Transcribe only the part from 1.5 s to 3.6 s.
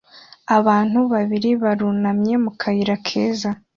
barunamye mu kayira keza